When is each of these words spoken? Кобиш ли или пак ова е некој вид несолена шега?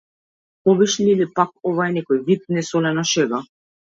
Кобиш 0.63 0.93
ли 1.03 1.09
или 1.15 1.27
пак 1.39 1.51
ова 1.71 1.85
е 1.91 1.93
некој 1.97 2.21
вид 2.31 2.49
несолена 2.57 3.07
шега? 3.13 3.43